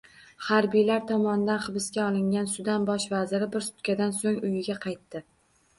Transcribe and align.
Harbiylar 0.45 1.03
tomonidan 1.11 1.61
hibsga 1.67 2.07
olingan 2.07 2.49
Sudan 2.55 2.89
bosh 2.91 3.07
vaziri 3.15 3.53
bir 3.57 3.69
sutkadan 3.69 4.19
so‘ng 4.25 4.43
uyiga 4.51 4.81
qaytdi 4.89 5.25